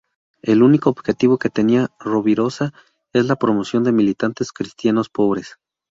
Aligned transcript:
El 0.41 0.63
único 0.63 0.89
objetivo 0.89 1.37
que 1.37 1.51
tenía 1.51 1.91
Rovirosa 1.99 2.73
es 3.13 3.25
la 3.27 3.35
promoción 3.35 3.83
de 3.83 3.91
militantes 3.91 4.51
cristianos 4.51 5.09
pobres. 5.09 5.59